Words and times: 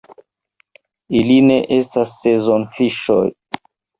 Ili 1.19 1.35
ne 1.49 1.57
estas 1.77 2.15
sezonfiŝoj. 2.23 3.21